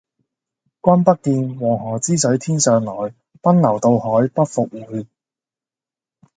[0.81, 5.05] 君不見，黃河之水天上來，奔流到海不復回。